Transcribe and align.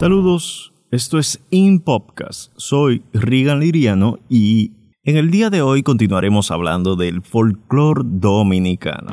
Saludos, 0.00 0.72
esto 0.90 1.18
es 1.18 1.44
InPopcast. 1.50 2.54
Soy 2.56 3.02
Rigan 3.12 3.60
Liriano 3.60 4.18
y 4.30 4.72
en 5.04 5.18
el 5.18 5.30
día 5.30 5.50
de 5.50 5.60
hoy 5.60 5.82
continuaremos 5.82 6.50
hablando 6.50 6.96
del 6.96 7.20
folclore 7.20 8.00
dominicano. 8.06 9.12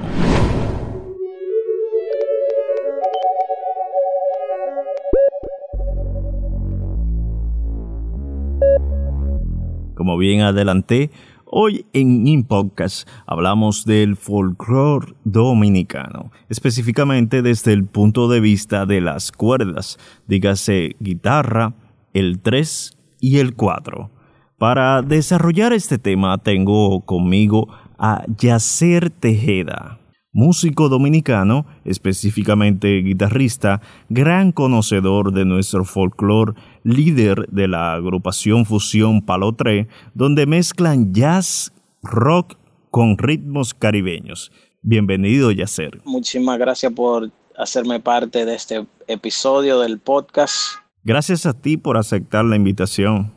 Como 9.94 10.18
bien 10.18 10.40
adelanté, 10.40 11.12
Hoy 11.50 11.86
en 11.94 12.28
InPodcast 12.28 13.08
hablamos 13.26 13.86
del 13.86 14.18
folclore 14.18 15.14
dominicano, 15.24 16.32
específicamente 16.50 17.42
desde 17.42 17.72
el 17.72 17.86
punto 17.86 18.28
de 18.28 18.42
vista 18.42 18.86
de 18.86 19.00
las 19.00 19.32
cuerdas, 19.32 19.98
dígase 20.28 20.98
guitarra, 21.00 21.74
el 22.14 22.42
3 22.42 22.98
y 23.22 23.38
el 23.38 23.56
4. 23.56 24.12
Para 24.58 25.02
desarrollar 25.02 25.72
este 25.72 25.98
tema 25.98 26.38
tengo 26.40 27.06
conmigo 27.06 27.70
a 27.98 28.26
Yacer 28.38 29.10
Tejeda 29.10 30.00
músico 30.38 30.88
dominicano, 30.88 31.66
específicamente 31.84 33.02
guitarrista, 33.02 33.82
gran 34.08 34.52
conocedor 34.52 35.34
de 35.34 35.46
nuestro 35.46 35.84
folclore, 35.84 36.54
líder 36.84 37.48
de 37.50 37.68
la 37.68 37.94
agrupación 37.94 38.64
Fusión 38.68 39.24
Palo 39.24 39.54
3, 39.54 39.88
donde 40.14 40.46
mezclan 40.46 41.12
jazz, 41.12 41.74
rock 42.04 42.54
con 42.92 43.18
ritmos 43.18 43.74
caribeños. 43.74 44.52
Bienvenido, 44.84 45.50
Yacer. 45.50 46.02
Muchísimas 46.06 46.60
gracias 46.60 46.94
por 46.94 47.32
hacerme 47.58 48.00
parte 48.00 48.46
de 48.46 48.54
este 48.54 48.86
episodio 49.08 49.80
del 49.80 49.98
podcast. 49.98 50.76
Gracias 51.04 51.48
a 51.48 51.60
ti 51.60 51.78
por 51.78 51.98
aceptar 51.98 52.46
la 52.46 52.56
invitación. 52.56 53.34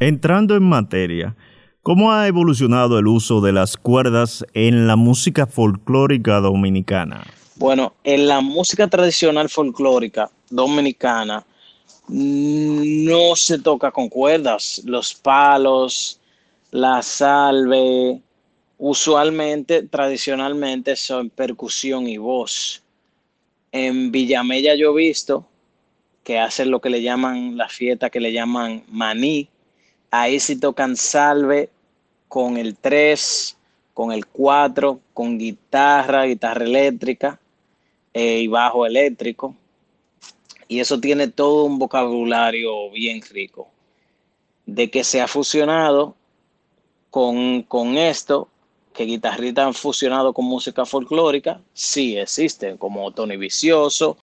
Entrando 0.00 0.56
en 0.56 0.62
materia, 0.62 1.36
¿Cómo 1.84 2.12
ha 2.12 2.28
evolucionado 2.28 2.96
el 3.00 3.08
uso 3.08 3.40
de 3.40 3.50
las 3.50 3.76
cuerdas 3.76 4.46
en 4.54 4.86
la 4.86 4.94
música 4.94 5.48
folclórica 5.48 6.38
dominicana? 6.38 7.26
Bueno, 7.56 7.94
en 8.04 8.28
la 8.28 8.40
música 8.40 8.86
tradicional 8.86 9.48
folclórica 9.48 10.30
dominicana 10.48 11.44
no 12.06 13.34
se 13.34 13.58
toca 13.58 13.90
con 13.90 14.08
cuerdas. 14.08 14.80
Los 14.84 15.12
palos, 15.12 16.20
la 16.70 17.02
salve, 17.02 18.22
usualmente, 18.78 19.82
tradicionalmente 19.82 20.94
son 20.94 21.30
percusión 21.30 22.06
y 22.06 22.16
voz. 22.16 22.80
En 23.72 24.12
Villamella 24.12 24.76
yo 24.76 24.92
he 24.92 25.02
visto 25.02 25.48
que 26.22 26.38
hacen 26.38 26.70
lo 26.70 26.80
que 26.80 26.90
le 26.90 27.02
llaman 27.02 27.56
la 27.56 27.68
fiesta 27.68 28.08
que 28.08 28.20
le 28.20 28.32
llaman 28.32 28.84
maní, 28.86 29.48
Ahí 30.12 30.40
sí 30.40 30.60
tocan 30.60 30.94
salve 30.94 31.70
con 32.32 32.56
el 32.56 32.76
3, 32.76 33.58
con 33.92 34.10
el 34.10 34.24
4, 34.24 35.00
con 35.12 35.36
guitarra, 35.36 36.24
guitarra 36.24 36.64
eléctrica 36.64 37.38
eh, 38.14 38.38
y 38.38 38.46
bajo 38.46 38.86
eléctrico. 38.86 39.54
Y 40.66 40.80
eso 40.80 40.98
tiene 40.98 41.28
todo 41.28 41.64
un 41.64 41.78
vocabulario 41.78 42.90
bien 42.90 43.20
rico. 43.20 43.68
De 44.64 44.90
que 44.90 45.04
se 45.04 45.20
ha 45.20 45.28
fusionado 45.28 46.16
con, 47.10 47.64
con 47.64 47.98
esto, 47.98 48.48
que 48.94 49.04
guitarristas 49.04 49.66
han 49.66 49.74
fusionado 49.74 50.32
con 50.32 50.46
música 50.46 50.86
folclórica, 50.86 51.60
sí 51.74 52.16
existen, 52.16 52.78
como 52.78 53.10
Tony 53.10 53.36
Vicioso. 53.36 54.16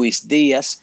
Luis 0.00 0.26
Díaz. 0.26 0.82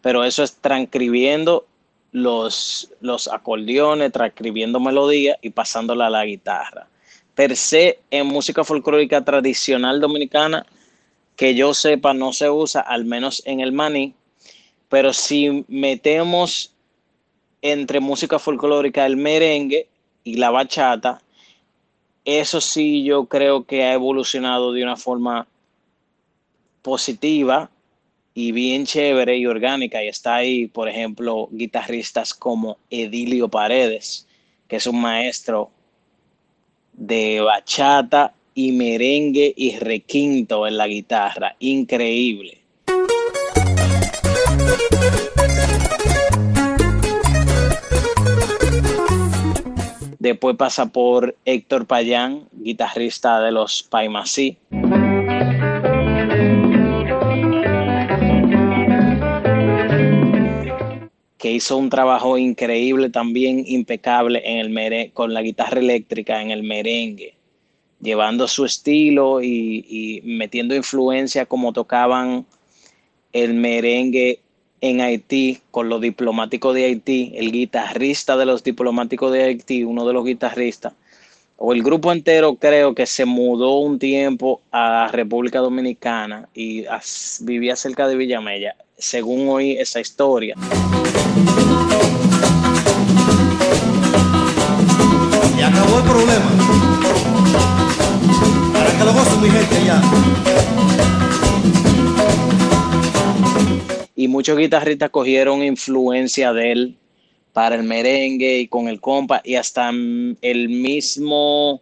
Pero 0.00 0.24
eso 0.24 0.42
es 0.42 0.56
transcribiendo 0.62 1.66
los, 2.12 2.90
los 3.02 3.28
acordeones, 3.28 4.12
transcribiendo 4.12 4.80
melodía 4.80 5.36
y 5.42 5.50
pasándola 5.50 6.06
a 6.06 6.10
la 6.10 6.24
guitarra. 6.24 6.88
Per 7.34 7.54
se, 7.54 7.98
en 8.10 8.26
música 8.26 8.64
folclórica 8.64 9.22
tradicional 9.22 10.00
dominicana, 10.00 10.64
que 11.36 11.54
yo 11.54 11.74
sepa, 11.74 12.14
no 12.14 12.32
se 12.32 12.48
usa, 12.48 12.80
al 12.80 13.04
menos 13.04 13.42
en 13.44 13.60
el 13.60 13.72
maní. 13.72 14.14
Pero 14.88 15.12
si 15.12 15.66
metemos 15.68 16.72
entre 17.60 18.00
música 18.00 18.38
folclórica 18.38 19.04
el 19.04 19.16
merengue, 19.16 19.88
y 20.24 20.36
la 20.36 20.50
bachata, 20.50 21.20
eso 22.24 22.60
sí 22.60 23.04
yo 23.04 23.26
creo 23.26 23.64
que 23.64 23.84
ha 23.84 23.92
evolucionado 23.92 24.72
de 24.72 24.82
una 24.82 24.96
forma 24.96 25.46
positiva 26.82 27.70
y 28.32 28.52
bien 28.52 28.86
chévere 28.86 29.36
y 29.36 29.46
orgánica. 29.46 30.02
Y 30.02 30.08
está 30.08 30.36
ahí, 30.36 30.66
por 30.66 30.88
ejemplo, 30.88 31.48
guitarristas 31.52 32.34
como 32.34 32.78
Edilio 32.90 33.48
Paredes, 33.48 34.26
que 34.66 34.76
es 34.76 34.86
un 34.86 35.00
maestro 35.00 35.70
de 36.94 37.40
bachata 37.40 38.34
y 38.54 38.72
merengue 38.72 39.52
y 39.56 39.76
requinto 39.78 40.66
en 40.66 40.76
la 40.76 40.86
guitarra. 40.86 41.56
Increíble. 41.58 42.62
Después 50.24 50.56
pasa 50.56 50.86
por 50.86 51.36
Héctor 51.44 51.86
Payán, 51.86 52.48
guitarrista 52.50 53.42
de 53.42 53.52
los 53.52 53.82
Paimasí. 53.82 54.56
que 61.36 61.52
hizo 61.52 61.76
un 61.76 61.90
trabajo 61.90 62.38
increíble 62.38 63.10
también, 63.10 63.64
impecable 63.66 64.40
en 64.46 64.74
el 64.74 65.12
con 65.12 65.34
la 65.34 65.42
guitarra 65.42 65.78
eléctrica 65.78 66.40
en 66.40 66.50
el 66.50 66.62
merengue, 66.62 67.34
llevando 68.00 68.48
su 68.48 68.64
estilo 68.64 69.42
y, 69.42 69.84
y 69.86 70.22
metiendo 70.22 70.74
influencia 70.74 71.44
como 71.44 71.74
tocaban 71.74 72.46
el 73.34 73.52
merengue 73.52 74.40
en 74.84 75.00
Haití 75.00 75.62
con 75.70 75.88
los 75.88 75.98
diplomáticos 75.98 76.74
de 76.74 76.84
Haití, 76.84 77.32
el 77.36 77.52
guitarrista 77.52 78.36
de 78.36 78.44
los 78.44 78.62
diplomáticos 78.62 79.32
de 79.32 79.44
Haití, 79.44 79.82
uno 79.82 80.06
de 80.06 80.12
los 80.12 80.26
guitarristas, 80.26 80.92
o 81.56 81.72
el 81.72 81.82
grupo 81.82 82.12
entero 82.12 82.56
creo 82.56 82.94
que 82.94 83.06
se 83.06 83.24
mudó 83.24 83.78
un 83.78 83.98
tiempo 83.98 84.60
a 84.70 85.08
República 85.10 85.60
Dominicana 85.60 86.50
y 86.52 86.84
vivía 87.40 87.76
cerca 87.76 88.06
de 88.06 88.16
Villamella, 88.16 88.76
según 88.98 89.48
oí 89.48 89.72
esa 89.72 90.00
historia. 90.00 90.54
Y 95.58 95.62
acabó 95.62 95.98
el 95.98 96.04
problema. 96.04 96.50
Ya. 99.86 101.13
Y 104.16 104.28
muchos 104.28 104.56
guitarristas 104.56 105.10
cogieron 105.10 105.62
influencia 105.62 106.52
de 106.52 106.72
él 106.72 106.96
para 107.52 107.76
el 107.76 107.84
merengue 107.84 108.58
y 108.58 108.68
con 108.68 108.88
el 108.88 109.00
compa 109.00 109.40
y 109.44 109.54
hasta 109.54 109.90
el 109.90 110.68
mismo 110.68 111.80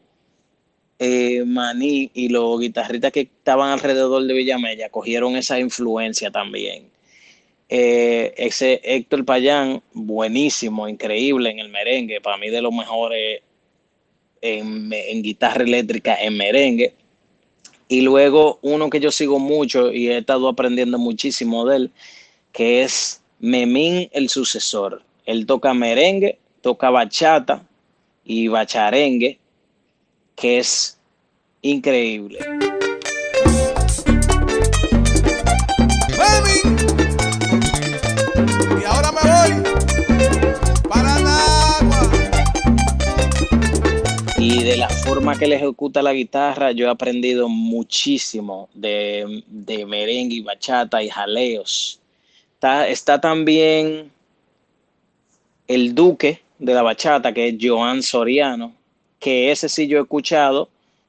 eh, 0.98 1.44
Maní 1.44 2.10
y 2.14 2.28
los 2.28 2.60
guitarristas 2.60 3.10
que 3.10 3.20
estaban 3.22 3.70
alrededor 3.70 4.22
de 4.24 4.34
Villamella 4.34 4.88
cogieron 4.88 5.36
esa 5.36 5.58
influencia 5.58 6.30
también. 6.30 6.90
Eh, 7.68 8.34
ese 8.36 8.80
Héctor 8.84 9.24
Payán, 9.24 9.82
buenísimo, 9.94 10.86
increíble 10.88 11.50
en 11.50 11.58
el 11.58 11.70
merengue, 11.70 12.20
para 12.20 12.36
mí 12.36 12.50
de 12.50 12.60
los 12.60 12.72
mejores 12.72 13.40
en, 14.42 14.92
en 14.92 15.22
guitarra 15.22 15.64
eléctrica 15.64 16.14
en 16.22 16.36
merengue. 16.36 16.94
Y 17.88 18.02
luego 18.02 18.58
uno 18.62 18.90
que 18.90 19.00
yo 19.00 19.10
sigo 19.10 19.38
mucho 19.38 19.90
y 19.90 20.08
he 20.08 20.18
estado 20.18 20.48
aprendiendo 20.48 20.98
muchísimo 20.98 21.66
de 21.66 21.76
él, 21.76 21.90
que 22.52 22.82
es 22.82 23.22
Memín 23.40 24.08
el 24.12 24.28
sucesor. 24.28 25.02
Él 25.26 25.46
toca 25.46 25.74
merengue, 25.74 26.38
toca 26.60 26.90
bachata 26.90 27.62
y 28.24 28.48
bacharengue, 28.48 29.38
que 30.36 30.58
es 30.58 30.98
increíble. 31.62 32.38
Y 38.80 38.84
ahora 38.84 39.12
me 39.12 39.20
voy 39.22 39.52
para 40.88 41.18
Nagua. 41.18 42.12
Y 44.38 44.62
de 44.62 44.76
la 44.76 44.88
forma 44.88 45.36
que 45.36 45.46
él 45.46 45.52
ejecuta 45.54 46.02
la 46.02 46.12
guitarra, 46.12 46.72
yo 46.72 46.86
he 46.86 46.90
aprendido 46.90 47.48
muchísimo 47.48 48.68
de, 48.74 49.42
de 49.48 49.86
merengue 49.86 50.36
y 50.36 50.40
bachata 50.42 51.02
y 51.02 51.08
jaleos. 51.08 52.01
Está, 52.62 53.20
también 53.20 54.12
el 55.66 55.94
duque 55.96 56.42
de 56.60 56.74
la 56.74 56.82
bachata, 56.82 57.32
que 57.32 57.48
es 57.48 57.56
Joan 57.60 58.04
Soriano, 58.04 58.72
que 59.18 59.50
ese 59.50 59.68
sí 59.68 59.88
yo 59.88 59.98
he 59.98 60.02
escuchado 60.02 60.68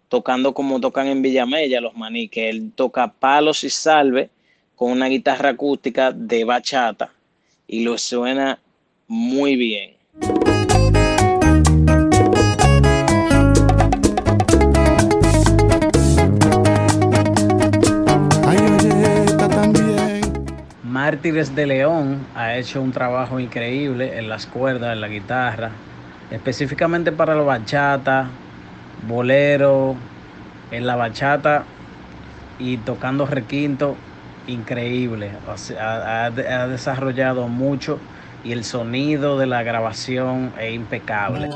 tocando 0.10 0.56
como 0.56 0.80
tocan 0.80 1.08
en 1.08 1.22
Villamella 1.22 1.80
los 1.80 1.96
maní, 1.96 2.28
que 2.28 2.50
él 2.50 2.72
toca 2.74 3.08
palos 3.08 3.64
y 3.64 3.70
salve 3.70 4.32
con 4.76 4.92
una 4.92 5.08
guitarra 5.08 5.50
acústica 5.50 6.12
de 6.12 6.44
bachata 6.44 7.14
y 7.68 7.84
lo 7.84 8.00
suena 8.00 8.60
muy 9.08 9.56
bien. 9.56 9.94
Mártires 21.04 21.54
de 21.54 21.68
León 21.68 22.26
ha 22.34 22.56
hecho 22.56 22.82
un 22.82 22.94
trabajo 22.94 23.38
increíble 23.38 24.18
en 24.18 24.30
las 24.30 24.46
cuerdas, 24.46 24.94
en 24.94 25.02
la 25.02 25.10
guitarra, 25.10 25.72
específicamente 26.32 27.12
para 27.12 27.36
la 27.36 27.42
bachata, 27.42 28.30
bolero, 29.06 29.98
en 30.72 30.88
la 30.88 30.96
bachata 30.96 31.66
y 32.58 32.78
tocando 32.78 33.26
requinto, 33.26 33.98
increíble. 34.48 35.32
Ha 35.78 36.30
desarrollado 36.70 37.50
mucho 37.50 38.00
y 38.46 38.54
el 38.54 38.64
sonido 38.64 39.38
de 39.38 39.48
la 39.48 39.62
grabación 39.62 40.54
es 40.58 40.74
impecable. 40.74 41.50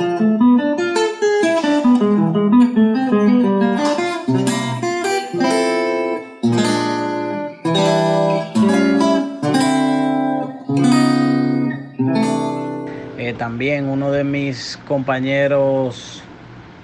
Compañeros, 14.88 16.24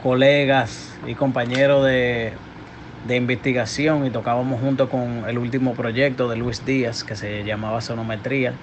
colegas 0.03 0.99
y 1.07 1.15
compañeros 1.15 1.85
de, 1.85 2.33
de 3.07 3.15
investigación 3.15 4.05
y 4.05 4.09
tocábamos 4.11 4.59
junto 4.59 4.89
con 4.89 5.25
el 5.27 5.37
último 5.37 5.73
proyecto 5.73 6.29
de 6.29 6.35
Luis 6.35 6.65
Díaz 6.65 7.03
que 7.03 7.15
se 7.15 7.43
llamaba 7.43 7.81
Sonometría. 7.81 8.53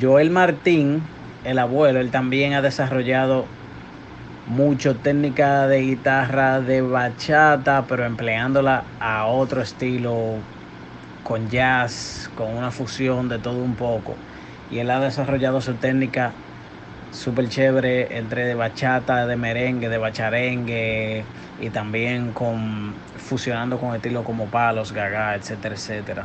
Joel 0.00 0.30
Martín, 0.30 1.02
el 1.44 1.58
abuelo, 1.58 2.00
él 2.00 2.10
también 2.10 2.54
ha 2.54 2.62
desarrollado 2.62 3.44
mucho 4.48 4.96
técnica 4.96 5.66
de 5.66 5.80
guitarra 5.82 6.60
de 6.60 6.80
bachata, 6.80 7.86
pero 7.86 8.06
empleándola 8.06 8.84
a 8.98 9.26
otro 9.26 9.62
estilo, 9.62 10.46
con 11.22 11.48
jazz, 11.50 12.30
con 12.34 12.56
una 12.56 12.70
fusión 12.70 13.28
de 13.28 13.38
todo 13.38 13.62
un 13.62 13.76
poco. 13.76 14.14
Y 14.70 14.78
él 14.78 14.90
ha 14.90 15.00
desarrollado 15.00 15.60
su 15.60 15.74
técnica 15.74 16.32
súper 17.10 17.48
chévere 17.48 18.16
entre 18.16 18.44
de 18.44 18.54
bachata, 18.54 19.26
de 19.26 19.36
merengue, 19.36 19.88
de 19.88 19.98
bacharengue 19.98 21.24
y 21.60 21.70
también 21.70 22.32
con 22.32 22.94
fusionando 23.16 23.78
con 23.78 23.94
estilos 23.94 24.24
como 24.24 24.46
palos, 24.46 24.92
gaga, 24.92 25.34
etcétera, 25.34 25.74
etcétera. 25.74 26.24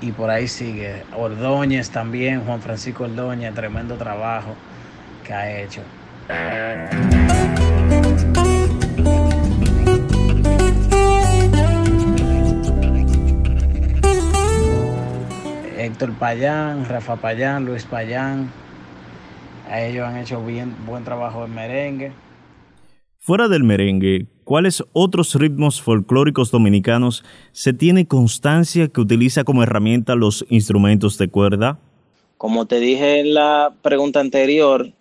Y 0.00 0.12
por 0.12 0.30
ahí 0.30 0.46
sigue. 0.46 1.02
Ordóñez 1.16 1.90
también, 1.90 2.44
Juan 2.44 2.60
Francisco 2.60 3.04
Ordóñez, 3.04 3.54
tremendo 3.54 3.96
trabajo 3.96 4.54
que 5.24 5.32
ha 5.32 5.60
hecho. 5.60 5.82
Héctor 15.78 16.12
Payán, 16.14 16.84
Rafa 16.84 17.16
Payán, 17.16 17.64
Luis 17.64 17.84
Payán, 17.84 18.50
ellos 19.70 20.06
han 20.06 20.16
hecho 20.16 20.44
bien 20.44 20.74
buen 20.86 21.04
trabajo 21.04 21.44
en 21.44 21.54
merengue. 21.54 22.12
Fuera 23.18 23.48
del 23.48 23.64
merengue, 23.64 24.26
¿cuáles 24.44 24.84
otros 24.92 25.34
ritmos 25.34 25.82
folclóricos 25.82 26.52
dominicanos 26.52 27.24
se 27.50 27.72
tiene 27.72 28.06
constancia 28.06 28.86
que 28.88 29.00
utiliza 29.00 29.42
como 29.42 29.64
herramienta 29.64 30.14
los 30.14 30.46
instrumentos 30.48 31.18
de 31.18 31.28
cuerda? 31.28 31.80
Como 32.36 32.66
te 32.66 32.78
dije 32.78 33.18
en 33.18 33.34
la 33.34 33.74
pregunta 33.82 34.20
anterior, 34.20 34.92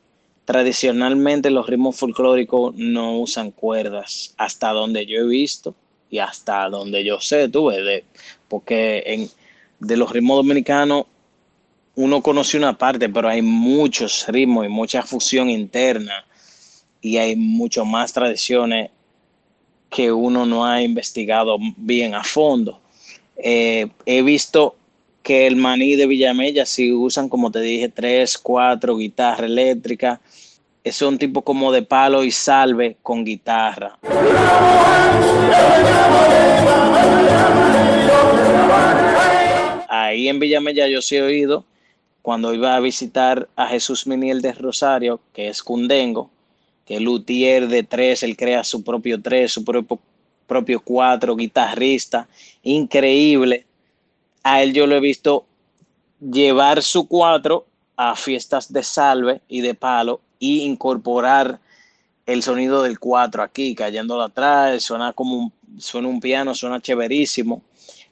tradicionalmente 0.45 1.51
los 1.51 1.67
ritmos 1.67 1.97
folclóricos 1.97 2.73
no 2.75 3.19
usan 3.19 3.51
cuerdas, 3.51 4.33
hasta 4.37 4.71
donde 4.71 5.05
yo 5.05 5.19
he 5.19 5.27
visto 5.27 5.75
y 6.09 6.19
hasta 6.19 6.67
donde 6.69 7.03
yo 7.03 7.19
sé, 7.19 7.49
tú 7.49 7.67
ves, 7.67 7.85
de, 7.85 8.05
porque 8.47 9.03
en, 9.05 9.29
de 9.79 9.97
los 9.97 10.11
ritmos 10.11 10.37
dominicanos 10.37 11.05
uno 11.95 12.21
conoce 12.21 12.57
una 12.57 12.77
parte, 12.77 13.09
pero 13.09 13.29
hay 13.29 13.41
muchos 13.41 14.25
ritmos 14.27 14.65
y 14.65 14.69
mucha 14.69 15.01
fusión 15.01 15.49
interna 15.49 16.25
y 17.01 17.17
hay 17.17 17.35
mucho 17.35 17.85
más 17.85 18.11
tradiciones 18.11 18.89
que 19.89 20.11
uno 20.11 20.45
no 20.45 20.65
ha 20.65 20.81
investigado 20.81 21.57
bien 21.77 22.15
a 22.15 22.23
fondo. 22.23 22.81
Eh, 23.37 23.87
he 24.05 24.21
visto 24.21 24.75
que 25.23 25.47
el 25.47 25.55
maní 25.55 25.95
de 25.95 26.05
Villamella 26.05 26.65
si 26.65 26.91
usan, 26.91 27.29
como 27.29 27.51
te 27.51 27.61
dije, 27.61 27.89
tres, 27.89 28.37
cuatro 28.37 28.97
guitarra 28.97 29.45
eléctrica. 29.45 30.19
Es 30.83 31.01
un 31.01 31.17
tipo 31.17 31.41
como 31.41 31.71
de 31.71 31.81
palo 31.81 32.23
y 32.23 32.31
salve 32.31 32.97
con 33.01 33.23
guitarra. 33.23 33.97
Ahí 39.89 40.27
en 40.27 40.39
Villamella 40.39 40.87
yo 40.87 41.01
sí 41.01 41.15
he 41.15 41.21
oído 41.21 41.65
cuando 42.25 42.55
iba 42.55 42.75
a 42.75 42.79
visitar 42.79 43.47
a 43.55 43.67
Jesús 43.67 44.07
Miniel 44.07 44.41
de 44.41 44.51
Rosario, 44.51 45.19
que 45.31 45.47
es 45.47 45.61
Cundengo, 45.61 46.31
que 46.83 46.99
luthier 46.99 47.67
de 47.67 47.83
tres, 47.83 48.23
él 48.23 48.35
crea 48.35 48.63
su 48.63 48.83
propio 48.83 49.21
tres, 49.21 49.51
su 49.51 49.63
propio, 49.63 49.99
propio 50.47 50.79
cuatro, 50.79 51.35
guitarrista, 51.35 52.27
increíble. 52.63 53.67
A 54.41 54.63
él 54.63 54.73
yo 54.73 54.87
lo 54.87 54.95
he 54.95 54.99
visto 55.01 55.45
llevar 56.19 56.81
su 56.81 57.07
cuatro 57.07 57.67
a 57.95 58.15
fiestas 58.15 58.73
de 58.73 58.81
salve 58.81 59.41
y 59.47 59.61
de 59.61 59.75
palo 59.75 60.19
y 60.39 60.63
incorporar 60.63 61.59
el 62.25 62.41
sonido 62.41 62.81
del 62.81 62.97
cuatro 62.97 63.43
aquí, 63.43 63.75
cayéndolo 63.75 64.23
atrás, 64.23 64.81
suena 64.81 65.13
como 65.13 65.35
un, 65.35 65.53
suena 65.77 66.07
un 66.07 66.19
piano, 66.19 66.55
suena 66.55 66.81
chéverísimo, 66.81 67.61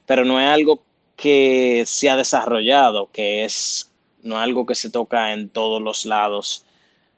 pero 0.06 0.24
no 0.24 0.40
es 0.40 0.46
algo 0.46 0.84
que 1.16 1.82
se 1.84 2.08
ha 2.08 2.16
desarrollado, 2.16 3.10
que 3.12 3.44
es 3.44 3.90
no 4.24 4.36
es 4.36 4.42
algo 4.42 4.66
que 4.66 4.74
se 4.74 4.90
toca 4.90 5.32
en 5.32 5.48
todos 5.48 5.80
los 5.80 6.04
lados 6.06 6.64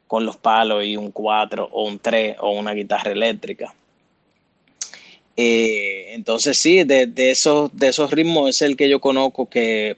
con 0.07 0.27
los 0.27 0.37
palos 0.37 0.85
y 0.85 0.97
un 0.97 1.11
cuatro 1.11 1.69
o 1.73 1.85
un 1.85 1.99
tres 1.99 2.37
o 2.41 2.51
una 2.51 2.73
guitarra 2.73 3.13
eléctrica. 3.13 3.75
Eh, 5.37 6.15
entonces 6.15 6.57
sí, 6.57 6.85
de, 6.85 7.07
de, 7.07 7.31
esos, 7.31 7.71
de 7.77 7.89
esos 7.89 8.11
ritmos 8.11 8.49
es 8.51 8.63
el 8.63 8.77
que 8.77 8.89
yo 8.89 9.01
conozco 9.01 9.49
que 9.49 9.97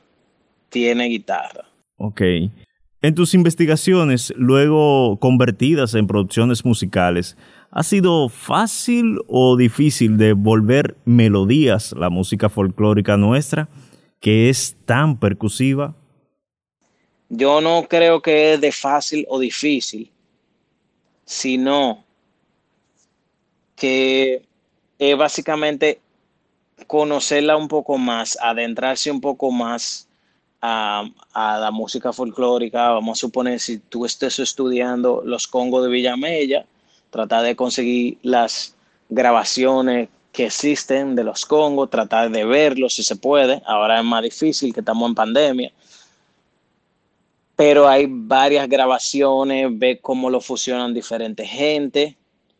tiene 0.69 1.07
guitarra. 1.07 1.65
Ok. 1.97 2.23
En 3.01 3.15
tus 3.15 3.35
investigaciones, 3.35 4.33
luego 4.37 5.19
convertidas 5.21 5.95
en 5.95 6.09
producciones 6.09 6.65
musicales, 6.65 7.37
¿ha 7.71 7.85
sido 7.85 8.29
fácil 8.29 9.19
o 9.29 9.57
difícil 9.57 10.17
de 10.17 10.33
volver 10.33 10.97
melodías 11.05 11.95
la 11.97 12.11
música 12.11 12.49
folclórica 12.49 13.17
nuestra, 13.17 13.69
que 14.21 14.49
es 14.49 14.77
tan 14.85 15.21
percusiva? 15.21 15.95
Yo 17.29 17.61
no 17.61 17.87
creo 17.89 18.23
que 18.23 18.55
es 18.55 18.61
de 18.61 18.73
fácil 18.73 19.27
o 19.29 19.39
difícil, 19.39 20.11
sino 21.25 22.05
que 23.77 24.43
es 24.99 25.17
básicamente 25.17 26.01
conocerla 26.87 27.57
un 27.57 27.69
poco 27.69 27.99
más, 27.99 28.39
adentrarse 28.41 29.11
un 29.11 29.21
poco 29.21 29.51
más 29.51 30.09
a, 30.61 31.05
la 31.35 31.71
música 31.71 32.13
folclórica. 32.13 32.91
Vamos 32.91 33.19
a 33.19 33.21
suponer 33.21 33.61
si 33.61 33.79
tú 33.79 34.05
estés 34.05 34.39
estudiando 34.39 35.23
los 35.25 35.47
congos 35.47 35.85
de 35.85 35.91
Villamella, 35.91 36.65
tratar 37.11 37.45
de 37.45 37.57
conseguir 37.57 38.19
las 38.23 38.75
grabaciones 39.09 40.09
que 40.33 40.47
existen 40.47 41.15
de 41.15 41.25
los 41.25 41.47
congos, 41.47 41.91
tratar 41.91 42.31
de 42.31 42.45
verlos 42.45 42.95
si 42.95 43.03
se 43.03 43.17
puede. 43.17 43.63
Ahora 43.67 43.99
es 43.99 44.05
más 44.05 44.23
difícil 44.23 44.73
que 44.73 44.81
estamos 44.81 45.09
en 45.09 45.15
pandemia. 45.15 45.73
Pero 47.59 47.89
hay 47.89 48.07
varias 48.09 48.69
grabaciones, 48.69 49.67
ve 49.73 49.99
cómo 50.01 50.31
lo 50.31 50.41
fusionan 50.41 50.95
diferentes 50.95 51.51
gente, 51.51 52.17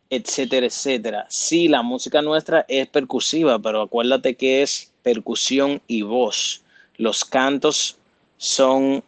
etcétera, 0.09 0.65
etcétera. 0.65 1.25
Sí, 1.29 1.69
la 1.69 1.81
música 1.81 2.21
nuestra 2.21 2.65
es 2.67 2.85
percusiva, 2.89 3.57
pero 3.59 3.83
acuérdate 3.83 4.35
que 4.35 4.61
es 4.61 4.91
percusión 5.01 5.81
y 5.87 6.01
voz. 6.01 6.63
Los 6.97 7.23
cantos 7.23 7.97
son, 8.35 9.01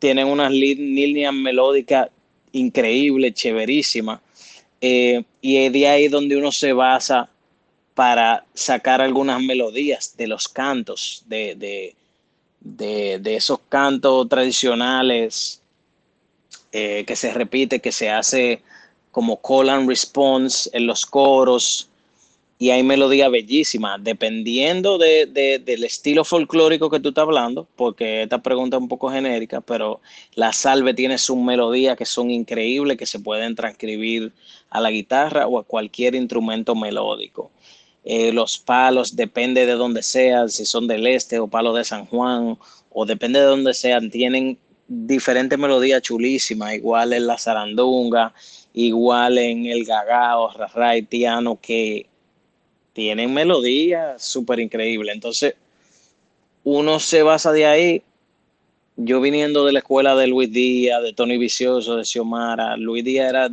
tienen 0.00 0.26
unas 0.26 0.50
líneas 0.50 1.32
melódicas 1.32 2.08
increíbles, 2.50 3.34
chéverísimas. 3.34 4.18
Eh, 4.80 5.22
y 5.40 5.58
es 5.58 5.72
de 5.72 5.86
ahí 5.86 6.08
donde 6.08 6.36
uno 6.36 6.50
se 6.50 6.72
basa 6.72 7.30
para 7.94 8.44
sacar 8.54 9.00
algunas 9.00 9.40
melodías 9.40 10.16
de 10.16 10.26
los 10.26 10.48
cantos, 10.48 11.22
de, 11.26 11.54
de, 11.54 11.94
de, 12.66 13.36
esos 13.36 13.60
cantos 13.68 14.28
tradicionales 14.28 15.62
eh, 16.72 17.04
que 17.06 17.14
se 17.14 17.32
repite, 17.32 17.80
que 17.80 17.92
se 17.92 18.10
hace 18.10 18.62
como 19.12 19.40
call 19.40 19.70
and 19.70 19.88
response 19.88 20.68
en 20.72 20.86
los 20.86 21.06
coros 21.06 21.88
y 22.58 22.70
hay 22.70 22.82
melodía 22.82 23.28
bellísima, 23.28 23.98
dependiendo 23.98 24.96
de, 24.98 25.26
de, 25.26 25.58
del 25.58 25.84
estilo 25.84 26.24
folclórico 26.24 26.88
que 26.88 27.00
tú 27.00 27.10
estás 27.10 27.22
hablando, 27.22 27.66
porque 27.76 28.22
esta 28.22 28.42
pregunta 28.42 28.76
es 28.76 28.82
un 28.82 28.88
poco 28.88 29.10
genérica, 29.10 29.60
pero 29.60 30.00
la 30.34 30.52
salve 30.52 30.94
tiene 30.94 31.18
sus 31.18 31.36
melodías 31.36 31.96
que 31.96 32.06
son 32.06 32.30
increíbles, 32.30 32.96
que 32.96 33.06
se 33.06 33.20
pueden 33.20 33.54
transcribir 33.54 34.32
a 34.70 34.80
la 34.80 34.90
guitarra 34.90 35.46
o 35.46 35.58
a 35.58 35.64
cualquier 35.64 36.14
instrumento 36.14 36.74
melódico. 36.74 37.50
Eh, 38.08 38.32
los 38.32 38.56
palos, 38.56 39.16
depende 39.16 39.66
de 39.66 39.72
dónde 39.72 40.00
sean, 40.00 40.48
si 40.48 40.64
son 40.64 40.86
del 40.86 41.08
este 41.08 41.40
o 41.40 41.48
palos 41.48 41.76
de 41.76 41.82
San 41.82 42.06
Juan, 42.06 42.56
o 42.90 43.04
depende 43.04 43.40
de 43.40 43.46
dónde 43.46 43.74
sean, 43.74 44.12
tienen 44.12 44.56
diferentes 44.86 45.58
melodías 45.58 46.02
chulísimas, 46.02 46.74
igual 46.74 47.12
en 47.12 47.26
la 47.26 47.36
zarandunga, 47.36 48.32
igual 48.74 49.38
en 49.38 49.66
el 49.66 49.84
gagao, 49.84 50.50
tiano, 51.08 51.58
que 51.60 52.06
tienen 52.92 53.34
melodías 53.34 54.22
súper 54.22 54.60
increíbles. 54.60 55.12
Entonces, 55.12 55.56
uno 56.62 57.00
se 57.00 57.24
basa 57.24 57.50
de 57.50 57.66
ahí. 57.66 58.02
Yo 58.94 59.20
viniendo 59.20 59.64
de 59.64 59.72
la 59.72 59.80
escuela 59.80 60.14
de 60.14 60.28
Luis 60.28 60.52
Díaz, 60.52 61.02
de 61.02 61.12
Tony 61.12 61.38
Vicioso, 61.38 61.96
de 61.96 62.04
Xiomara, 62.04 62.76
Luis 62.76 63.04
Díaz 63.04 63.50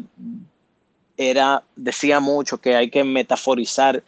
era, 1.18 1.64
decía 1.76 2.20
mucho 2.20 2.60
que 2.60 2.76
hay 2.76 2.92
que 2.92 3.04
metaforizar 3.04 4.04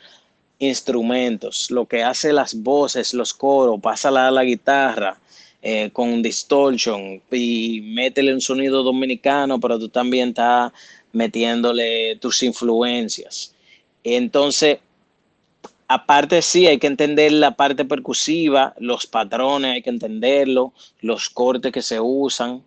instrumentos, 0.59 1.69
lo 1.71 1.85
que 1.85 2.03
hace 2.03 2.31
las 2.31 2.55
voces, 2.55 3.13
los 3.13 3.33
coros, 3.33 3.79
pasa 3.81 4.09
a 4.09 4.31
la 4.31 4.43
guitarra, 4.43 5.17
eh, 5.61 5.89
con 5.91 6.21
distortion 6.21 7.21
y 7.31 7.81
métele 7.81 8.33
un 8.33 8.39
sonido 8.39 8.83
dominicano, 8.83 9.59
pero 9.59 9.79
tú 9.79 9.89
también 9.89 10.29
estás 10.29 10.71
metiéndole 11.11 12.17
tus 12.17 12.43
influencias. 12.43 13.55
Entonces, 14.03 14.77
aparte 15.87 16.41
sí, 16.43 16.67
hay 16.67 16.77
que 16.77 16.85
entender 16.85 17.31
la 17.31 17.55
parte 17.55 17.83
percusiva, 17.83 18.75
los 18.79 19.07
patrones, 19.07 19.73
hay 19.73 19.81
que 19.81 19.89
entenderlo, 19.89 20.71
los 21.01 21.31
cortes 21.31 21.71
que 21.71 21.81
se 21.81 21.99
usan 21.99 22.61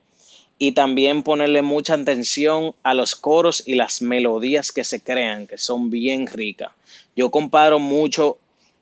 y 0.59 0.73
también 0.73 1.23
ponerle 1.23 1.63
mucha 1.63 1.95
atención 1.95 2.75
a 2.83 2.95
los 2.95 3.15
coros 3.15 3.63
y 3.65 3.75
las 3.75 4.03
melodías 4.03 4.73
que 4.73 4.85
se 4.85 5.01
crean, 5.01 5.47
que 5.47 5.57
son 5.57 5.89
bien 5.89 6.27
ricas. 6.27 6.73
Yo 7.15 7.31
comparo 7.31 7.79
mucho 7.79 8.39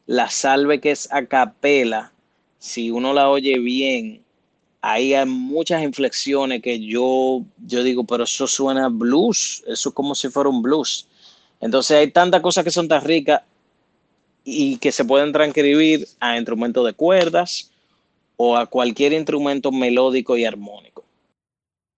la 0.06 0.30
salve 0.30 0.80
que 0.80 0.92
es 0.92 1.12
a 1.12 1.26
capela, 1.26 2.12
si 2.59 2.90
uno 2.90 3.12
la 3.12 3.28
oye 3.28 3.59
bien, 3.59 4.23
ahí 4.80 5.14
hay 5.14 5.26
muchas 5.26 5.83
inflexiones 5.83 6.62
que 6.62 6.80
yo, 6.80 7.42
yo 7.66 7.83
digo, 7.83 8.04
pero 8.04 8.25
eso 8.25 8.47
suena 8.47 8.88
blues, 8.88 9.62
eso 9.66 9.88
es 9.90 9.95
como 9.95 10.14
si 10.14 10.28
fuera 10.28 10.49
un 10.49 10.62
blues. 10.62 11.06
Entonces 11.61 11.99
hay 11.99 12.11
tantas 12.11 12.40
cosas 12.40 12.64
que 12.64 12.71
son 12.71 12.88
tan 12.88 13.04
ricas 13.04 13.42
y 14.45 14.76
que 14.78 14.92
se 14.92 15.04
pueden 15.04 15.33
transcribir 15.33 16.09
a 16.21 16.37
instrumentos 16.37 16.87
de 16.87 16.92
cuerdas 16.92 17.71
o 18.37 18.56
a 18.56 18.66
cualquier 18.66 19.12
instrumento 19.12 19.73
melódico 19.73 20.37
y 20.37 20.45
armónico. 20.45 20.96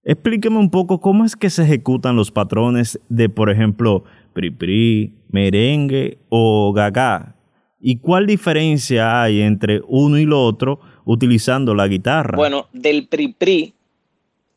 Explíqueme 0.05 0.59
un 0.59 0.71
poco 0.71 1.01
cómo 1.01 1.25
es 1.25 1.37
que 1.37 1.51
se 1.51 1.65
ejecutan 1.65 2.17
los 2.17 2.31
patrones 2.31 2.99
de, 3.09 3.29
por 3.29 3.51
ejemplo, 3.51 4.05
pri-pri, 4.33 5.13
merengue 5.31 6.19
o 6.29 6.73
gaga. 6.73 7.35
¿Y 7.81 7.99
cuál 7.99 8.27
diferencia 8.27 9.23
hay 9.23 9.41
entre 9.41 9.81
uno 9.87 10.19
y 10.19 10.25
lo 10.25 10.43
otro 10.43 10.81
utilizando 11.05 11.75
la 11.75 11.87
guitarra? 11.87 12.37
Bueno, 12.37 12.69
del 12.73 13.07
pri-pri, 13.07 13.75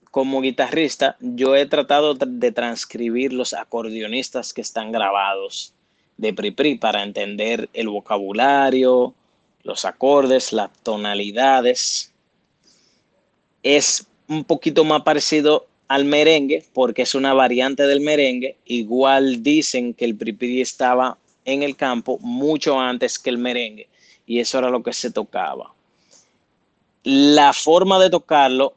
como 0.10 0.42
guitarrista, 0.42 1.18
yo 1.20 1.56
he 1.56 1.66
tratado 1.66 2.16
de 2.16 2.52
transcribir 2.52 3.32
los 3.34 3.54
acordeonistas 3.54 4.54
que 4.54 4.62
están 4.62 4.92
grabados 4.92 5.74
de 6.18 6.34
pri-pri 6.34 6.78
para 6.78 7.04
entender 7.04 7.70
el 7.74 7.90
vocabulario, 7.90 9.14
los 9.64 9.86
acordes, 9.86 10.54
las 10.54 10.72
tonalidades. 10.84 12.14
Es 13.64 14.08
un 14.32 14.44
poquito 14.44 14.84
más 14.84 15.04
parecido 15.04 15.68
al 15.88 16.06
merengue 16.06 16.66
porque 16.74 17.04
es 17.04 17.14
una 17.14 17.34
variante 17.34 17.84
del 17.84 18.02
merengue. 18.02 18.56
Igual 18.66 19.44
dicen 19.44 19.94
que 19.94 20.06
el 20.06 20.16
pri-pri 20.16 20.62
estaba 20.62 21.18
en 21.46 21.62
el 21.62 21.76
campo 21.76 22.18
mucho 22.20 22.80
antes 22.80 23.20
que 23.20 23.30
el 23.30 23.38
merengue 23.38 23.88
y 24.26 24.40
eso 24.40 24.58
era 24.58 24.70
lo 24.70 24.82
que 24.82 24.94
se 24.94 25.12
tocaba 25.12 25.74
la 27.04 27.54
forma 27.54 28.00
de 28.00 28.10
tocarlo 28.10 28.74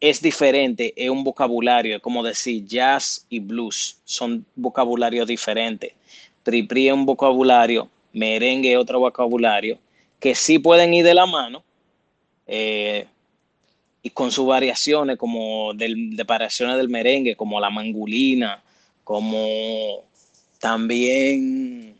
es 0.00 0.20
diferente, 0.20 0.92
es 0.96 1.10
un 1.10 1.22
vocabulario, 1.22 2.00
como 2.00 2.22
decir 2.22 2.64
jazz 2.66 3.24
y 3.28 3.38
blues, 3.38 4.00
son 4.04 4.44
vocabularios 4.56 5.28
diferentes. 5.28 5.92
Tripri 6.42 6.88
es 6.88 6.94
un 6.94 7.06
vocabulario, 7.06 7.88
merengue 8.12 8.72
es 8.72 8.78
otro 8.78 8.98
vocabulario, 8.98 9.78
que 10.18 10.34
sí 10.34 10.58
pueden 10.58 10.92
ir 10.92 11.04
de 11.04 11.14
la 11.14 11.26
mano 11.26 11.62
eh, 12.46 13.06
y 14.02 14.10
con 14.10 14.32
sus 14.32 14.46
variaciones, 14.46 15.16
como 15.16 15.72
de 15.74 16.24
variaciones 16.26 16.76
del 16.76 16.88
merengue, 16.88 17.36
como 17.36 17.60
la 17.60 17.70
mangulina, 17.70 18.62
como 19.04 20.04
también 20.58 21.94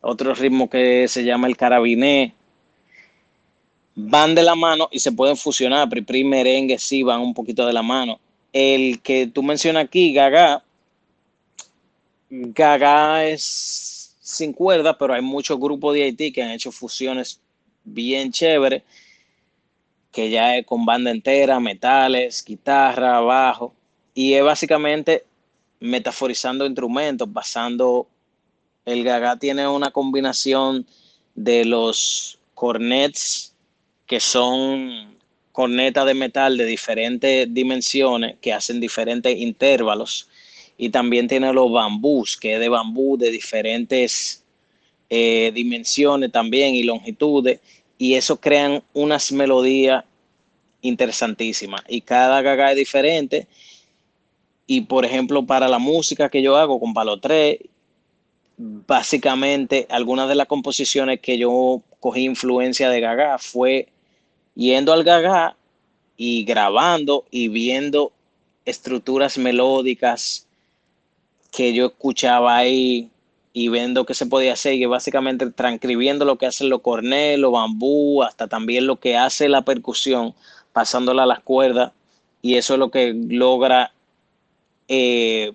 otro 0.00 0.34
ritmo 0.34 0.68
que 0.68 1.06
se 1.08 1.24
llama 1.24 1.46
el 1.46 1.56
carabiné, 1.56 2.34
van 3.94 4.34
de 4.34 4.42
la 4.42 4.54
mano 4.54 4.88
y 4.92 5.00
se 5.00 5.12
pueden 5.12 5.36
fusionar. 5.36 5.88
Pri, 5.88 6.24
merengue, 6.24 6.78
sí, 6.78 7.02
van 7.02 7.20
un 7.20 7.34
poquito 7.34 7.66
de 7.66 7.72
la 7.72 7.82
mano. 7.82 8.20
El 8.52 9.00
que 9.00 9.26
tú 9.26 9.42
mencionas 9.42 9.84
aquí, 9.84 10.12
Gaga, 10.12 10.62
Gaga 12.30 13.24
es 13.26 14.16
sin 14.20 14.52
cuerda, 14.52 14.96
pero 14.96 15.14
hay 15.14 15.22
muchos 15.22 15.58
grupos 15.58 15.94
de 15.94 16.04
Haití 16.04 16.32
que 16.32 16.42
han 16.42 16.50
hecho 16.50 16.70
fusiones 16.70 17.40
bien 17.84 18.30
chéveres, 18.30 18.82
que 20.12 20.30
ya 20.30 20.56
es 20.56 20.66
con 20.66 20.84
banda 20.84 21.10
entera, 21.10 21.60
metales, 21.60 22.44
guitarra, 22.44 23.20
bajo, 23.20 23.74
y 24.14 24.34
es 24.34 24.42
básicamente 24.42 25.24
metaforizando 25.80 26.66
instrumentos, 26.66 27.32
basando, 27.32 28.08
el 28.84 29.04
Gaga 29.04 29.38
tiene 29.38 29.68
una 29.68 29.90
combinación 29.90 30.86
de 31.34 31.64
los 31.64 32.38
cornets 32.54 33.54
que 34.06 34.18
son 34.18 35.18
cornetas 35.52 36.06
de 36.06 36.14
metal 36.14 36.56
de 36.56 36.64
diferentes 36.64 37.52
dimensiones 37.52 38.36
que 38.40 38.52
hacen 38.52 38.80
diferentes 38.80 39.36
intervalos 39.36 40.28
y 40.76 40.88
también 40.90 41.28
tiene 41.28 41.52
los 41.52 41.70
bambús, 41.70 42.36
que 42.36 42.54
es 42.54 42.60
de 42.60 42.68
bambú 42.68 43.16
de 43.18 43.30
diferentes 43.30 44.44
eh, 45.10 45.50
dimensiones 45.54 46.32
también 46.32 46.74
y 46.74 46.84
longitudes 46.84 47.60
y 47.98 48.14
eso 48.14 48.40
crean 48.40 48.82
unas 48.94 49.32
melodías 49.32 50.04
interesantísimas. 50.80 51.82
Y 51.88 52.00
cada 52.00 52.40
gaga 52.40 52.70
es 52.70 52.76
diferente. 52.76 53.46
Y 54.66 54.82
por 54.82 55.04
ejemplo 55.04 55.44
para 55.44 55.68
la 55.68 55.78
música 55.78 56.28
que 56.28 56.42
yo 56.42 56.56
hago 56.56 56.78
con 56.78 56.94
Palo 56.94 57.18
3 57.18 57.58
básicamente 58.58 59.86
algunas 59.88 60.28
de 60.28 60.34
las 60.34 60.48
composiciones 60.48 61.20
que 61.20 61.38
yo 61.38 61.80
cogí 62.00 62.24
influencia 62.24 62.90
de 62.90 63.00
Gaga 63.00 63.38
fue 63.38 63.88
yendo 64.54 64.92
al 64.92 65.04
gaga 65.04 65.56
y 66.16 66.44
grabando 66.44 67.24
y 67.30 67.46
viendo 67.48 68.12
estructuras 68.64 69.38
melódicas 69.38 70.48
que 71.52 71.72
yo 71.72 71.86
escuchaba 71.86 72.56
ahí 72.56 73.08
y 73.58 73.68
viendo 73.68 74.06
qué 74.06 74.14
se 74.14 74.26
podía 74.26 74.52
hacer 74.52 74.74
y 74.74 74.84
básicamente 74.86 75.50
transcribiendo 75.50 76.24
lo 76.24 76.38
que 76.38 76.46
hacen 76.46 76.68
los 76.68 76.80
cornelos, 76.80 77.40
los 77.40 77.52
bambú, 77.52 78.22
hasta 78.22 78.46
también 78.46 78.86
lo 78.86 79.00
que 79.00 79.16
hace 79.16 79.48
la 79.48 79.62
percusión, 79.62 80.32
pasándola 80.72 81.24
a 81.24 81.26
las 81.26 81.40
cuerdas 81.40 81.90
y 82.40 82.54
eso 82.54 82.74
es 82.74 82.78
lo 82.78 82.92
que 82.92 83.12
logra 83.14 83.92
eh, 84.86 85.52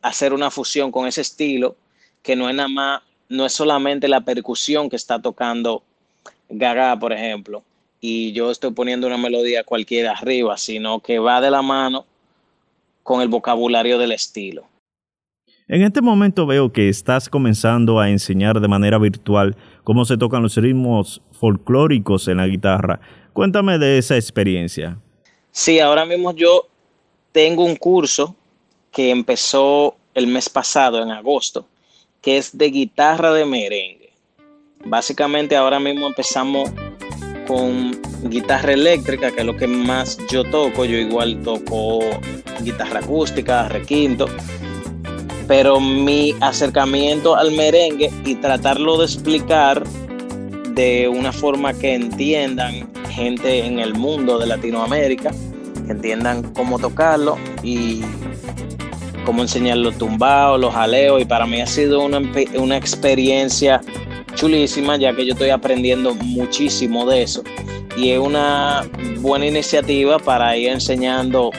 hacer 0.00 0.32
una 0.32 0.50
fusión 0.50 0.90
con 0.90 1.06
ese 1.06 1.20
estilo 1.20 1.76
que 2.22 2.34
no 2.34 2.48
es 2.48 2.54
nada 2.54 2.70
más 2.70 3.02
no 3.28 3.44
es 3.44 3.52
solamente 3.52 4.08
la 4.08 4.22
percusión 4.22 4.88
que 4.88 4.96
está 4.96 5.20
tocando 5.20 5.82
Gaga, 6.48 6.98
por 6.98 7.12
ejemplo, 7.12 7.62
y 8.00 8.32
yo 8.32 8.50
estoy 8.50 8.70
poniendo 8.70 9.06
una 9.06 9.18
melodía 9.18 9.64
cualquiera 9.64 10.12
arriba, 10.12 10.56
sino 10.56 11.00
que 11.00 11.18
va 11.18 11.42
de 11.42 11.50
la 11.50 11.60
mano 11.60 12.06
con 13.02 13.20
el 13.20 13.28
vocabulario 13.28 13.98
del 13.98 14.12
estilo. 14.12 14.64
En 15.66 15.82
este 15.82 16.02
momento 16.02 16.44
veo 16.44 16.72
que 16.72 16.90
estás 16.90 17.30
comenzando 17.30 17.98
a 17.98 18.10
enseñar 18.10 18.60
de 18.60 18.68
manera 18.68 18.98
virtual 18.98 19.56
cómo 19.82 20.04
se 20.04 20.18
tocan 20.18 20.42
los 20.42 20.58
ritmos 20.58 21.22
folclóricos 21.32 22.28
en 22.28 22.36
la 22.36 22.46
guitarra. 22.46 23.00
Cuéntame 23.32 23.78
de 23.78 23.96
esa 23.96 24.16
experiencia. 24.16 24.98
Sí, 25.50 25.80
ahora 25.80 26.04
mismo 26.04 26.34
yo 26.34 26.68
tengo 27.32 27.64
un 27.64 27.76
curso 27.76 28.36
que 28.92 29.10
empezó 29.10 29.96
el 30.12 30.26
mes 30.26 30.50
pasado, 30.50 31.02
en 31.02 31.10
agosto, 31.10 31.66
que 32.20 32.36
es 32.36 32.56
de 32.56 32.66
guitarra 32.66 33.32
de 33.32 33.46
merengue. 33.46 34.12
Básicamente 34.84 35.56
ahora 35.56 35.80
mismo 35.80 36.06
empezamos 36.06 36.70
con 37.46 37.98
guitarra 38.24 38.72
eléctrica, 38.74 39.30
que 39.30 39.40
es 39.40 39.46
lo 39.46 39.56
que 39.56 39.66
más 39.66 40.18
yo 40.30 40.44
toco. 40.44 40.84
Yo 40.84 40.98
igual 40.98 41.40
toco 41.42 42.00
guitarra 42.62 43.00
acústica, 43.00 43.66
requinto. 43.70 44.26
Pero 45.46 45.80
mi 45.80 46.34
acercamiento 46.40 47.36
al 47.36 47.52
merengue 47.52 48.10
y 48.24 48.34
tratarlo 48.36 48.98
de 48.98 49.04
explicar 49.04 49.84
de 50.74 51.08
una 51.08 51.32
forma 51.32 51.72
que 51.74 51.94
entiendan 51.94 52.88
gente 53.10 53.64
en 53.64 53.78
el 53.78 53.94
mundo 53.94 54.38
de 54.38 54.46
Latinoamérica, 54.46 55.30
que 55.86 55.92
entiendan 55.92 56.42
cómo 56.54 56.78
tocarlo 56.78 57.36
y 57.62 58.00
cómo 59.24 59.42
enseñar 59.42 59.78
los 59.78 59.96
tumbados, 59.96 60.60
los 60.60 60.74
jaleos. 60.74 61.22
Y 61.22 61.24
para 61.24 61.46
mí 61.46 61.60
ha 61.60 61.66
sido 61.66 62.04
una, 62.04 62.20
una 62.56 62.76
experiencia 62.76 63.80
chulísima, 64.34 64.96
ya 64.96 65.14
que 65.14 65.24
yo 65.26 65.32
estoy 65.32 65.50
aprendiendo 65.50 66.14
muchísimo 66.14 67.06
de 67.06 67.22
eso. 67.22 67.42
Y 67.96 68.10
es 68.10 68.18
una 68.18 68.84
buena 69.20 69.46
iniciativa 69.46 70.18
para 70.18 70.56
ir 70.56 70.68
enseñando 70.68 71.50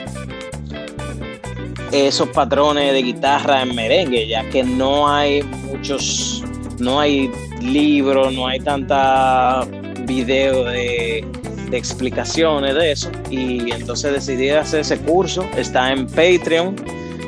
esos 1.95 2.29
patrones 2.29 2.93
de 2.93 3.01
guitarra 3.01 3.61
en 3.61 3.75
merengue, 3.75 4.27
ya 4.27 4.47
que 4.49 4.63
no 4.63 5.07
hay 5.07 5.43
muchos, 5.43 6.43
no 6.79 6.99
hay 6.99 7.31
libros, 7.61 8.33
no 8.33 8.47
hay 8.47 8.59
tanta 8.59 9.65
video 10.05 10.65
de, 10.65 11.25
de 11.69 11.77
explicaciones 11.77 12.75
de 12.75 12.91
eso. 12.91 13.11
Y 13.29 13.71
entonces 13.71 14.13
decidí 14.13 14.49
hacer 14.49 14.81
ese 14.81 14.97
curso. 14.99 15.45
Está 15.57 15.91
en 15.91 16.05
Patreon. 16.07 16.75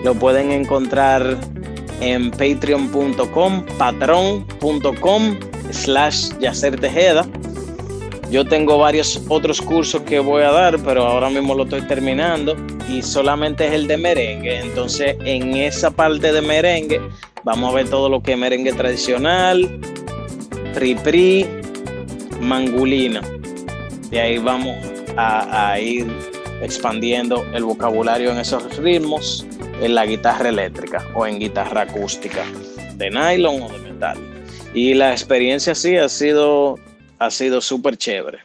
Lo 0.03 0.13
pueden 0.13 0.51
encontrar 0.51 1.37
en 2.01 2.31
patreon.com, 2.31 3.65
patron.com 3.77 5.39
slash 5.71 6.29
Yacer 6.39 6.79
Tejeda. 6.79 7.25
Yo 8.29 8.45
tengo 8.45 8.77
varios 8.77 9.21
otros 9.29 9.61
cursos 9.61 10.01
que 10.01 10.19
voy 10.19 10.43
a 10.43 10.51
dar, 10.51 10.79
pero 10.83 11.05
ahora 11.05 11.29
mismo 11.29 11.55
lo 11.55 11.63
estoy 11.63 11.81
terminando 11.83 12.57
y 12.89 13.01
solamente 13.01 13.67
es 13.67 13.73
el 13.73 13.87
de 13.87 13.97
merengue. 13.97 14.59
Entonces, 14.59 15.15
en 15.23 15.55
esa 15.55 15.91
parte 15.91 16.33
de 16.33 16.41
merengue, 16.41 16.99
vamos 17.43 17.71
a 17.71 17.75
ver 17.75 17.89
todo 17.89 18.09
lo 18.09 18.21
que 18.21 18.33
es 18.33 18.37
merengue 18.37 18.73
tradicional, 18.73 19.79
pri-pri, 20.73 21.45
mangulina. 22.41 23.21
Y 24.11 24.17
ahí 24.17 24.37
vamos 24.37 24.75
a, 25.15 25.71
a 25.71 25.79
ir 25.79 26.07
expandiendo 26.61 27.45
el 27.53 27.63
vocabulario 27.63 28.31
en 28.31 28.39
esos 28.39 28.77
ritmos 28.77 29.45
en 29.81 29.95
la 29.95 30.05
guitarra 30.05 30.49
eléctrica 30.49 31.05
o 31.15 31.25
en 31.25 31.39
guitarra 31.39 31.81
acústica, 31.81 32.43
de 32.95 33.09
nylon 33.09 33.61
o 33.61 33.69
de 33.69 33.79
metal. 33.79 34.17
Y 34.73 34.93
la 34.93 35.11
experiencia 35.11 35.75
sí 35.75 35.97
ha 35.97 36.09
sido, 36.09 36.77
ha 37.19 37.31
sido 37.31 37.61
súper 37.61 37.97
chévere. 37.97 38.39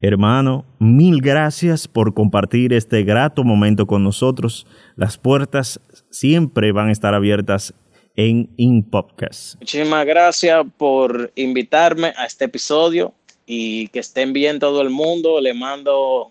Hermano, 0.00 0.64
mil 0.78 1.20
gracias 1.20 1.88
por 1.88 2.14
compartir 2.14 2.72
este 2.72 3.02
grato 3.02 3.42
momento 3.42 3.86
con 3.86 4.04
nosotros. 4.04 4.66
Las 4.94 5.18
puertas 5.18 5.80
siempre 6.10 6.70
van 6.70 6.88
a 6.88 6.92
estar 6.92 7.14
abiertas 7.14 7.74
en 8.14 8.48
InPodcast. 8.56 9.56
Muchísimas 9.60 10.06
gracias 10.06 10.64
por 10.76 11.32
invitarme 11.34 12.12
a 12.16 12.26
este 12.26 12.44
episodio 12.44 13.12
y 13.44 13.88
que 13.88 13.98
estén 13.98 14.32
bien 14.32 14.60
todo 14.60 14.82
el 14.82 14.90
mundo. 14.90 15.40
Le 15.40 15.54
mando 15.54 16.30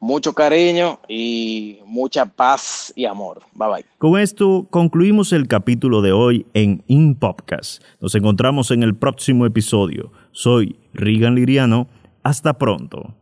mucho 0.00 0.32
cariño 0.32 0.98
y 1.08 1.78
mucha 1.86 2.26
paz 2.26 2.92
y 2.96 3.04
amor. 3.04 3.42
Bye 3.54 3.68
bye. 3.68 3.84
Con 3.98 4.18
esto 4.18 4.66
concluimos 4.70 5.32
el 5.32 5.46
capítulo 5.46 6.02
de 6.02 6.12
hoy 6.12 6.46
en 6.54 6.82
InPodcast. 6.88 7.82
Nos 8.00 8.14
encontramos 8.14 8.70
en 8.70 8.82
el 8.82 8.96
próximo 8.96 9.46
episodio. 9.46 10.10
Soy 10.32 10.72
Rigan 10.94 11.36
Liriano. 11.36 11.86
Hasta 12.24 12.54
pronto. 12.54 13.14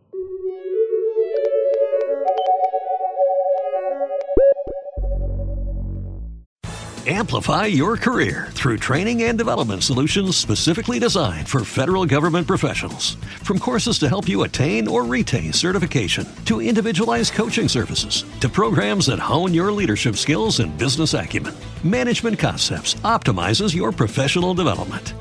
Amplify 7.06 7.64
your 7.64 7.96
career 7.96 8.48
through 8.50 8.76
training 8.76 9.22
and 9.22 9.38
development 9.38 9.82
solutions 9.82 10.36
specifically 10.36 10.98
designed 10.98 11.48
for 11.48 11.64
federal 11.64 12.04
government 12.04 12.46
professionals. 12.46 13.14
From 13.42 13.58
courses 13.58 13.98
to 14.00 14.08
help 14.08 14.28
you 14.28 14.42
attain 14.42 14.86
or 14.86 15.04
retain 15.04 15.52
certification, 15.52 16.28
to 16.44 16.60
individualized 16.60 17.32
coaching 17.32 17.68
services, 17.68 18.24
to 18.40 18.48
programs 18.50 19.06
that 19.06 19.18
hone 19.18 19.54
your 19.54 19.72
leadership 19.72 20.16
skills 20.16 20.60
and 20.60 20.76
business 20.76 21.14
acumen, 21.14 21.54
Management 21.82 22.38
Concepts 22.38 22.94
optimizes 23.02 23.74
your 23.74 23.92
professional 23.92 24.52
development. 24.52 25.14